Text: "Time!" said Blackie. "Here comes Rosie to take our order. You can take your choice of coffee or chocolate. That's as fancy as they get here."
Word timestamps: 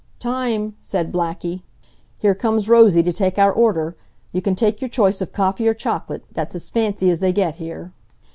"Time!" 0.17 0.75
said 0.81 1.11
Blackie. 1.11 1.61
"Here 2.17 2.33
comes 2.33 2.67
Rosie 2.67 3.03
to 3.03 3.13
take 3.13 3.37
our 3.37 3.53
order. 3.53 3.95
You 4.33 4.41
can 4.41 4.55
take 4.55 4.81
your 4.81 4.89
choice 4.89 5.21
of 5.21 5.31
coffee 5.31 5.67
or 5.67 5.75
chocolate. 5.75 6.23
That's 6.31 6.55
as 6.55 6.71
fancy 6.71 7.11
as 7.11 7.19
they 7.19 7.31
get 7.31 7.57
here." 7.57 7.93